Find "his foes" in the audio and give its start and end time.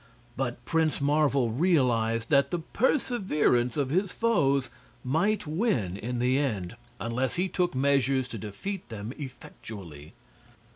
3.91-4.71